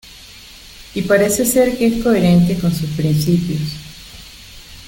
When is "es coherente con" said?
1.85-2.73